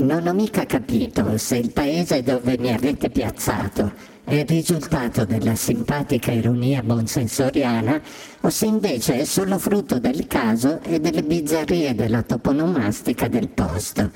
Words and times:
Non 0.00 0.28
ho 0.28 0.32
mica 0.32 0.64
capito 0.64 1.36
se 1.38 1.56
il 1.56 1.72
paese 1.72 2.22
dove 2.22 2.56
mi 2.56 2.72
avete 2.72 3.10
piazzato 3.10 3.92
è 4.22 4.34
il 4.34 4.46
risultato 4.46 5.24
della 5.24 5.56
simpatica 5.56 6.30
ironia 6.30 6.82
bonsensoriana 6.82 8.00
o 8.42 8.48
se 8.48 8.66
invece 8.66 9.20
è 9.20 9.24
solo 9.24 9.58
frutto 9.58 9.98
del 9.98 10.28
caso 10.28 10.80
e 10.82 11.00
delle 11.00 11.24
bizzarrie 11.24 11.96
della 11.96 12.22
toponomastica 12.22 13.26
del 13.26 13.48
posto. 13.48 14.10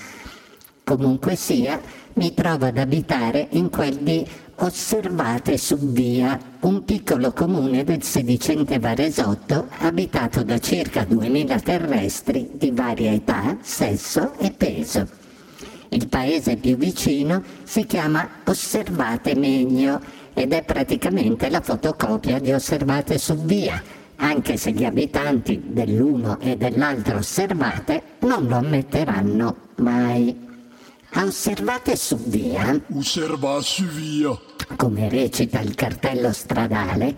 Comunque 0.84 1.34
sia, 1.34 1.80
mi 2.14 2.32
trovo 2.32 2.66
ad 2.66 2.78
abitare 2.78 3.48
in 3.50 3.68
quel 3.68 3.96
di 3.96 4.24
Osservate 4.56 5.58
su 5.58 5.76
Via, 5.78 6.38
un 6.60 6.84
piccolo 6.84 7.32
comune 7.32 7.82
del 7.82 8.04
sedicente 8.04 8.78
Varesotto 8.78 9.66
abitato 9.78 10.44
da 10.44 10.58
circa 10.58 11.04
2000 11.04 11.58
terrestri 11.60 12.50
di 12.52 12.70
varia 12.70 13.12
età, 13.12 13.56
sesso 13.62 14.34
e 14.38 14.52
peso. 14.52 15.21
Il 15.92 16.08
paese 16.08 16.56
più 16.56 16.78
vicino 16.78 17.42
si 17.64 17.84
chiama 17.84 18.26
Osservate 18.44 19.34
Megno 19.34 20.00
ed 20.32 20.54
è 20.54 20.62
praticamente 20.64 21.50
la 21.50 21.60
fotocopia 21.60 22.38
di 22.38 22.50
Osservate 22.50 23.18
su 23.18 23.36
Via, 23.36 23.80
anche 24.16 24.56
se 24.56 24.70
gli 24.70 24.84
abitanti 24.84 25.60
dell'uno 25.66 26.40
e 26.40 26.56
dell'altro 26.56 27.18
Osservate 27.18 28.02
non 28.20 28.46
lo 28.48 28.56
ammetteranno 28.56 29.56
mai. 29.76 30.34
A 31.10 31.24
Osservate 31.24 31.94
su 31.94 32.16
Via, 32.16 32.80
Osserva 32.94 33.60
su 33.60 33.84
via. 33.84 34.30
come 34.76 35.10
recita 35.10 35.60
il 35.60 35.74
cartello 35.74 36.32
stradale, 36.32 37.16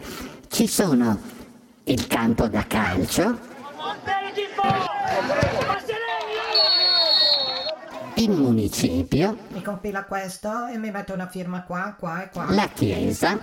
ci 0.48 0.66
sono 0.66 1.16
il 1.84 2.08
campo 2.08 2.48
da 2.48 2.66
calcio, 2.66 3.38
il 8.16 8.30
municipio, 8.30 9.36
Mi 9.48 9.62
compila 9.62 10.04
questo 10.04 10.66
e 10.66 10.78
mi 10.78 10.90
mette 10.90 11.12
una 11.12 11.26
firma 11.28 11.62
qua, 11.64 11.94
qua 11.98 12.24
e 12.24 12.28
qua. 12.30 12.46
la 12.50 12.68
chiesa, 12.72 13.38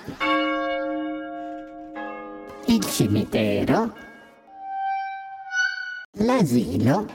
il 2.65 2.85
cimitero, 2.85 3.93
l'asilo, 6.13 7.05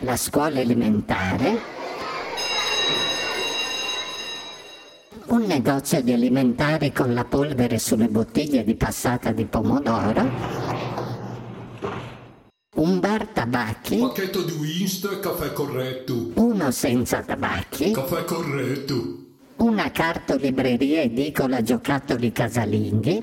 la 0.00 0.16
scuola 0.16 0.58
elementare, 0.60 1.60
un 5.26 5.42
negozio 5.42 6.02
di 6.02 6.12
alimentari 6.12 6.92
con 6.92 7.14
la 7.14 7.24
polvere 7.24 7.78
sulle 7.78 8.08
bottiglie 8.08 8.64
di 8.64 8.74
passata 8.74 9.30
di 9.30 9.44
pomodoro, 9.44 10.28
tabacchi, 13.56 13.98
Pacchetto 13.98 14.42
di 14.42 14.52
Winston, 14.52 15.20
caffè 15.20 15.52
corretto. 15.52 16.30
uno 16.36 16.70
senza 16.70 17.20
tabacchi, 17.20 17.90
Caffè 17.92 18.24
corretto. 18.24 19.18
una 19.56 19.90
cartolibreria 19.90 21.02
edicola 21.02 21.60
giocattoli 21.60 22.32
casalinghi 22.32 23.22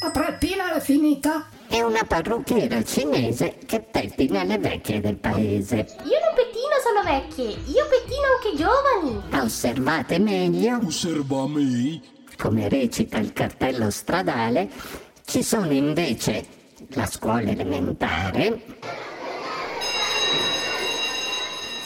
La 0.00 0.10
preppina 0.10 0.72
è 0.74 0.80
finita? 0.80 1.48
e 1.68 1.82
una 1.82 2.04
parrucchiera 2.06 2.84
cinese 2.84 3.56
che 3.66 3.80
pettina 3.80 4.44
le 4.44 4.58
vecchie 4.58 5.00
del 5.00 5.16
paese. 5.16 5.74
Io 6.04 6.20
non 6.20 6.34
pettino 6.36 6.76
solo 6.84 7.02
vecchie, 7.02 7.48
io 7.48 7.88
pettino 7.88 8.26
anche 8.36 8.56
giovani. 8.56 9.22
Ma 9.30 9.42
osservate 9.42 10.18
meglio, 10.20 10.78
Osserva 10.84 11.48
me. 11.48 12.00
come 12.36 12.68
recita 12.68 13.18
il 13.18 13.32
cartello 13.32 13.90
stradale, 13.90 14.70
ci 15.24 15.42
sono 15.42 15.72
invece 15.72 16.46
la 16.94 17.06
scuola 17.06 17.50
elementare, 17.50 18.60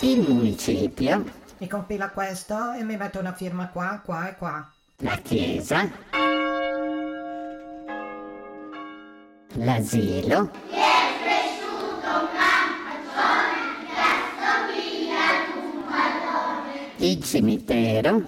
il 0.01 0.21
municipio, 0.29 1.25
Mi 1.59 1.67
compila 1.67 2.11
questo 2.11 2.73
e 2.73 2.85
mi 2.85 2.97
mette 2.97 3.19
una 3.19 3.33
firma 3.33 3.69
qua, 3.69 4.01
qua 4.05 4.29
e 4.29 4.37
qua. 4.37 4.71
la 4.99 5.17
chiesa, 5.17 5.91
l'asilo, 9.55 10.51
il 16.99 17.23
cimitero, 17.23 18.23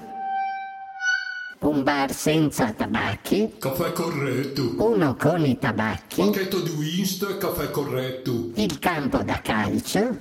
un 1.60 1.82
bar 1.82 2.12
senza 2.12 2.72
tabacchi, 2.72 3.54
Caffè 3.58 3.92
corretto. 3.92 4.74
uno 4.78 5.14
con 5.16 5.44
i 5.44 5.58
tabacchi, 5.58 6.22
Pacchetto 6.22 6.60
di 6.60 6.70
Winston, 6.70 7.36
caffè 7.38 7.70
corretto. 7.70 8.50
il 8.54 8.78
campo 8.78 9.18
da 9.22 9.40
calcio, 9.42 10.16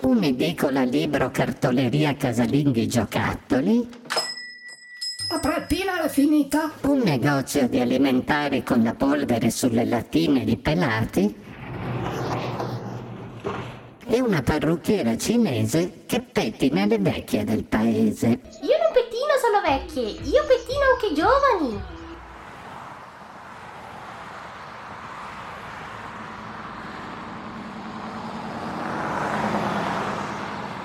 un'edicola 0.00 0.82
libro 0.84 1.30
cartoleria 1.30 2.14
casalinghi 2.16 2.86
giocattoli, 2.86 3.88
La 5.30 5.38
preppina 5.38 6.02
è 6.02 6.08
finita? 6.08 6.72
un 6.82 7.00
negozio 7.00 7.68
di 7.68 7.80
alimentari 7.80 8.62
con 8.62 8.82
la 8.82 8.94
polvere 8.94 9.50
sulle 9.50 9.84
lattine 9.84 10.44
di 10.44 10.56
pelati 10.56 11.34
e 14.18 14.20
una 14.20 14.42
parrucchiera 14.42 15.16
cinese 15.16 16.02
che 16.04 16.20
pettina 16.20 16.84
le 16.86 16.98
vecchie 16.98 17.44
del 17.44 17.62
paese. 17.62 18.26
Io 18.26 18.76
non 18.82 18.92
pettino 18.92 19.34
solo 19.40 19.60
vecchie, 19.64 20.10
io 20.28 20.44
pettino 20.44 20.80
anche 20.92 21.12
giovani. 21.14 21.96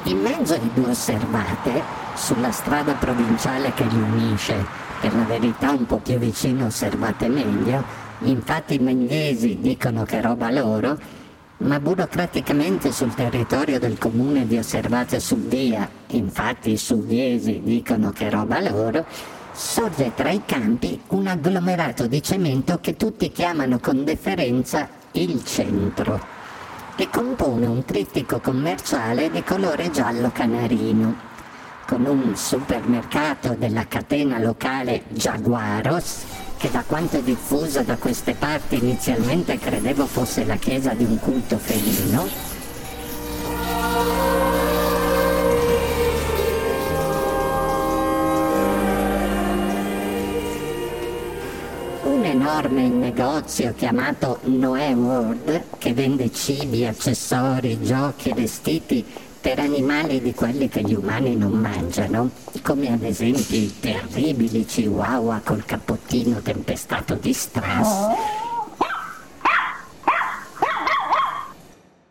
In 0.04 0.22
mezzo 0.22 0.54
ai 0.54 0.70
due 0.74 0.92
osservate, 0.92 1.82
sulla 2.14 2.52
strada 2.52 2.94
provinciale 2.94 3.74
che 3.74 3.84
li 3.86 4.00
unisce, 4.00 4.64
per 5.02 5.16
la 5.16 5.24
verità 5.24 5.72
un 5.72 5.88
po' 5.88 5.98
più 5.98 6.20
vicino 6.20 6.68
osservate 6.68 7.28
meglio, 7.30 7.84
infatti 8.20 8.76
i 8.76 8.80
megliesi 8.80 9.58
dicono 9.60 10.04
che 10.04 10.22
roba 10.22 10.52
loro, 10.52 11.22
ma 11.64 11.80
burocraticamente 11.80 12.92
sul 12.92 13.14
territorio 13.14 13.80
del 13.80 13.98
comune 13.98 14.46
di 14.46 14.58
Osservate 14.58 15.20
sul 15.20 15.40
Via, 15.40 15.90
infatti 16.08 16.72
i 16.72 16.78
sudiesi 16.78 17.62
dicono 17.64 18.12
che 18.12 18.30
roba 18.30 18.60
loro, 18.60 19.06
sorge 19.52 20.12
tra 20.14 20.30
i 20.30 20.42
campi 20.46 21.00
un 21.10 21.28
agglomerato 21.28 22.08
di 22.08 22.22
cemento 22.22 22.80
che 22.82 22.98
tutti 22.98 23.32
chiamano 23.32 23.80
con 23.80 24.04
deferenza 24.04 24.90
il 25.14 25.44
centro 25.46 26.20
e 26.96 27.10
compone 27.10 27.66
un 27.66 27.86
trittico 27.86 28.40
commerciale 28.40 29.32
di 29.32 29.42
colore 29.44 29.90
giallo 29.90 30.32
canarino, 30.32 31.16
con 31.88 32.06
un 32.06 32.36
supermercato 32.36 33.56
della 33.58 33.88
catena 33.88 34.38
locale 34.38 35.04
Jaguaros, 35.10 36.26
che 36.64 36.72
da 36.72 36.86
quanto 36.88 37.18
è 37.18 37.22
diffusa 37.22 37.82
da 37.82 37.98
queste 37.98 38.36
parti 38.36 38.78
inizialmente 38.78 39.60
credevo 39.60 40.06
fosse 40.06 40.46
la 40.46 40.56
chiesa 40.56 40.94
di 40.94 41.04
un 41.04 41.20
culto 41.20 41.58
felino, 41.58 42.26
un 52.04 52.24
enorme 52.24 52.88
negozio 52.88 53.74
chiamato 53.76 54.40
Noè 54.44 54.94
World 54.94 55.64
che 55.78 55.94
vende 55.94 56.32
cibi, 56.32 56.86
accessori, 56.86 57.82
giochi, 57.82 58.32
vestiti 58.32 59.06
per 59.44 59.60
animali 59.60 60.22
di 60.22 60.34
quelli 60.34 60.70
che 60.70 60.80
gli 60.80 60.94
umani 60.94 61.36
non 61.36 61.52
mangiano, 61.52 62.30
come 62.62 62.94
ad 62.94 63.04
esempio 63.04 63.58
i 63.58 63.78
terribili 63.78 64.64
chihuahua 64.64 65.42
col 65.44 65.66
cappottino 65.66 66.40
tempestato 66.40 67.16
di 67.16 67.34
strass. 67.34 68.08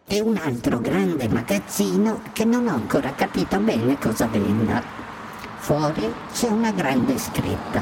E 0.06 0.20
un 0.20 0.36
altro 0.36 0.78
grande 0.80 1.26
magazzino 1.26 2.20
che 2.34 2.44
non 2.44 2.66
ho 2.66 2.74
ancora 2.74 3.14
capito 3.14 3.58
bene 3.60 3.98
cosa 3.98 4.26
venda. 4.26 4.82
Fuori 5.56 6.12
c'è 6.34 6.48
una 6.48 6.70
grande 6.70 7.16
scritta. 7.16 7.80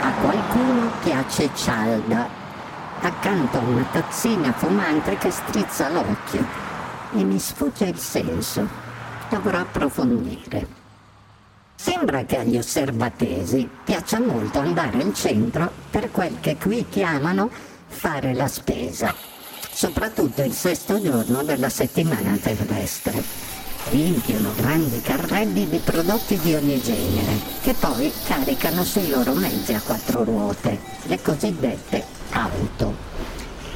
A 0.00 0.12
qualcuno 0.12 0.92
piace 1.02 1.50
cialda. 1.56 2.28
Accanto 3.00 3.58
a 3.58 3.62
una 3.62 3.84
tazzina 3.90 4.52
fumante 4.52 5.16
che 5.16 5.32
strizza 5.32 5.88
l'occhio. 5.88 6.46
E 7.14 7.24
mi 7.24 7.40
sfugge 7.40 7.86
il 7.86 7.98
senso. 7.98 8.81
Dovrò 9.32 9.60
approfondire. 9.60 10.66
Sembra 11.74 12.26
che 12.26 12.36
agli 12.36 12.58
osservatesi 12.58 13.66
piaccia 13.82 14.20
molto 14.20 14.58
andare 14.58 15.00
al 15.00 15.14
centro 15.14 15.72
per 15.88 16.10
quel 16.10 16.36
che 16.38 16.56
qui 16.56 16.84
chiamano 16.90 17.48
fare 17.88 18.34
la 18.34 18.46
spesa, 18.46 19.14
soprattutto 19.72 20.42
il 20.42 20.52
sesto 20.52 21.00
giorno 21.00 21.42
della 21.44 21.70
settimana 21.70 22.36
terrestre. 22.36 23.24
Riempiono 23.88 24.52
grandi 24.54 25.00
carrelli 25.00 25.66
di 25.66 25.78
prodotti 25.78 26.36
di 26.36 26.54
ogni 26.54 26.78
genere, 26.82 27.40
che 27.62 27.72
poi 27.72 28.12
caricano 28.26 28.84
sui 28.84 29.08
loro 29.08 29.32
mezzi 29.32 29.72
a 29.72 29.80
quattro 29.80 30.24
ruote, 30.24 30.78
le 31.04 31.22
cosiddette 31.22 32.04
auto. 32.32 32.94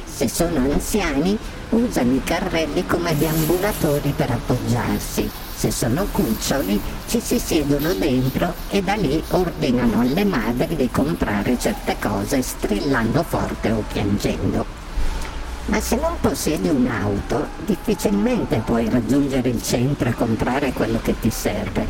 Se 0.05 0.29
sono 0.29 0.59
anziani, 0.71 1.35
usano 1.69 2.13
i 2.13 2.23
carrelli 2.23 2.85
come 2.85 3.17
deambulatori 3.17 4.13
per 4.15 4.29
appoggiarsi. 4.29 5.45
Se 5.57 5.71
sono 5.71 6.05
cuccioli, 6.11 6.79
ci 7.07 7.19
si 7.19 7.39
siedono 7.39 7.91
dentro 7.93 8.53
e 8.69 8.83
da 8.83 8.93
lì 8.93 9.23
ordinano 9.29 10.01
alle 10.01 10.23
madri 10.23 10.75
di 10.75 10.87
comprare 10.91 11.57
certe 11.57 11.95
cose 11.99 12.43
strillando 12.43 13.23
forte 13.23 13.71
o 13.71 13.83
piangendo. 13.91 14.63
Ma 15.65 15.81
se 15.81 15.95
non 15.95 16.13
possiedi 16.21 16.69
un'auto, 16.69 17.47
difficilmente 17.65 18.61
puoi 18.63 18.87
raggiungere 18.87 19.49
il 19.49 19.63
centro 19.63 20.09
e 20.09 20.13
comprare 20.13 20.73
quello 20.73 20.99
che 21.01 21.19
ti 21.19 21.31
serve. 21.31 21.87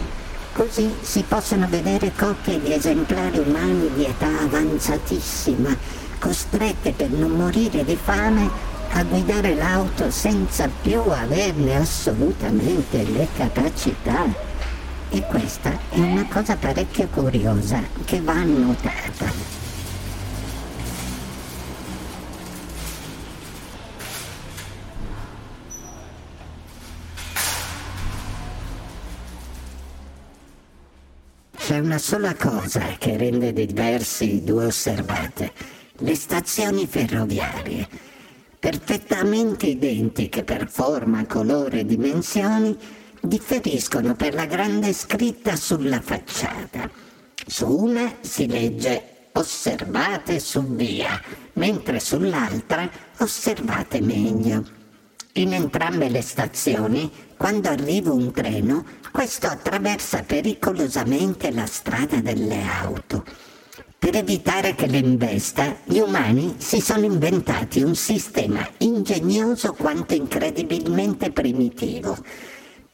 Così 0.53 0.89
si 1.01 1.25
possono 1.27 1.67
vedere 1.67 2.13
coppie 2.17 2.61
di 2.61 2.71
esemplari 2.71 3.39
umani 3.39 3.89
di 3.93 4.05
età 4.05 4.29
avanzatissima, 4.43 5.75
costrette 6.19 6.93
per 6.93 7.09
non 7.09 7.31
morire 7.31 7.83
di 7.83 7.97
fame 8.01 8.49
a 8.91 9.03
guidare 9.03 9.55
l'auto 9.55 10.09
senza 10.09 10.69
più 10.81 10.99
averne 11.01 11.75
assolutamente 11.75 13.03
le 13.03 13.27
capacità. 13.35 14.25
E 15.09 15.21
questa 15.21 15.71
è 15.89 15.99
una 15.99 16.25
cosa 16.27 16.55
parecchio 16.55 17.07
curiosa 17.07 17.81
che 18.05 18.21
va 18.21 18.33
annotata. 18.33 19.55
C'è 31.67 31.79
una 31.79 31.97
sola 31.97 32.33
cosa 32.33 32.95
che 32.97 33.17
rende 33.17 33.51
diversi 33.51 34.35
i 34.35 34.43
due 34.43 34.67
osservate, 34.67 35.51
le 35.97 36.15
stazioni 36.15 36.87
ferroviarie, 36.87 37.87
perfettamente 38.59 39.67
identiche 39.67 40.43
per 40.43 40.67
forma, 40.69 41.25
colore 41.25 41.81
e 41.81 41.85
dimensioni, 41.85 42.77
differiscono 43.21 44.15
per 44.15 44.33
la 44.33 44.45
grande 44.45 44.93
scritta 44.93 45.55
sulla 45.55 46.01
facciata. 46.01 46.89
Su 47.45 47.69
una 47.69 48.15
si 48.21 48.47
legge 48.47 49.29
osservate 49.33 50.39
su 50.39 50.63
via, 50.75 51.21
mentre 51.53 51.99
sull'altra 51.99 52.89
osservate 53.19 54.01
meglio. 54.01 54.65
In 55.33 55.53
entrambe 55.53 56.09
le 56.09 56.21
stazioni, 56.21 57.11
quando 57.37 57.69
arriva 57.69 58.11
un 58.11 58.31
treno, 58.31 58.83
questo 59.11 59.47
attraversa 59.47 60.23
pericolosamente 60.23 61.51
la 61.51 61.67
strada 61.67 62.19
delle 62.21 62.63
auto. 62.63 63.23
Per 63.99 64.15
evitare 64.15 64.75
che 64.75 64.85
le 64.85 64.99
investa, 64.99 65.75
gli 65.83 65.97
umani 65.97 66.55
si 66.59 66.79
sono 66.79 67.05
inventati 67.05 67.81
un 67.81 67.95
sistema 67.95 68.65
ingegnoso 68.77 69.73
quanto 69.73 70.13
incredibilmente 70.13 71.31
primitivo. 71.31 72.15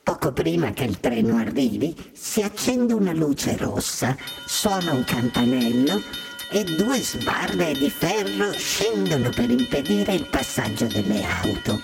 Poco 0.01 0.31
prima 0.31 0.71
che 0.71 0.85
il 0.85 1.01
treno 1.01 1.38
arrivi, 1.38 1.94
si 2.13 2.41
accende 2.41 2.94
una 2.94 3.11
luce 3.11 3.57
rossa, 3.57 4.15
suona 4.45 4.93
un 4.93 5.03
campanello 5.03 6.01
e 6.50 6.63
due 6.63 7.00
sbarre 7.00 7.74
di 7.74 7.89
ferro 7.89 8.51
scendono 8.53 9.29
per 9.29 9.50
impedire 9.50 10.13
il 10.13 10.27
passaggio 10.29 10.86
delle 10.86 11.22
auto. 11.24 11.81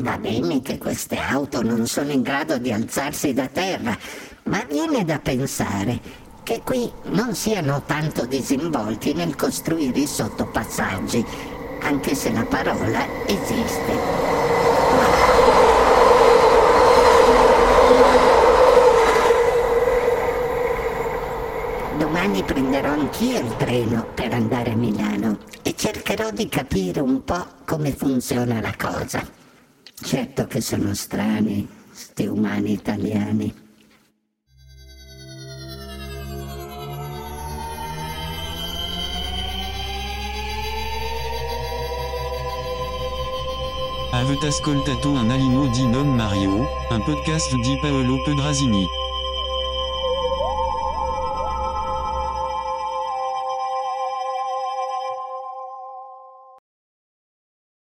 Va 0.00 0.16
bene 0.16 0.62
che 0.62 0.78
queste 0.78 1.16
auto 1.16 1.62
non 1.62 1.86
sono 1.86 2.12
in 2.12 2.22
grado 2.22 2.56
di 2.56 2.72
alzarsi 2.72 3.34
da 3.34 3.46
terra, 3.46 3.96
ma 4.44 4.64
viene 4.68 5.04
da 5.04 5.18
pensare 5.18 6.21
che 6.42 6.62
qui 6.64 6.90
non 7.04 7.34
siano 7.34 7.82
tanto 7.86 8.26
disinvolti 8.26 9.14
nel 9.14 9.36
costruire 9.36 10.00
i 10.00 10.06
sottopassaggi, 10.06 11.24
anche 11.80 12.14
se 12.14 12.32
la 12.32 12.44
parola 12.44 13.06
esiste. 13.26 14.40
Domani 21.98 22.42
prenderò 22.42 22.90
anch'io 22.90 23.38
il 23.38 23.56
treno 23.56 24.06
per 24.14 24.32
andare 24.32 24.72
a 24.72 24.76
Milano 24.76 25.38
e 25.62 25.74
cercherò 25.76 26.30
di 26.30 26.48
capire 26.48 27.00
un 27.00 27.22
po' 27.24 27.46
come 27.64 27.92
funziona 27.92 28.60
la 28.60 28.74
cosa. 28.76 29.24
Certo 29.94 30.46
che 30.46 30.60
sono 30.60 30.94
strani, 30.94 31.68
sti 31.92 32.26
umani 32.26 32.72
italiani. 32.72 33.61
Avete 44.14 44.48
ascoltato 44.48 45.10
un 45.10 45.30
alimo 45.30 45.68
di 45.68 45.86
non 45.86 46.14
Mario, 46.14 46.68
un 46.90 47.02
podcast 47.02 47.54
di 47.54 47.78
Paolo 47.80 48.22
Pedrazini. 48.22 49.01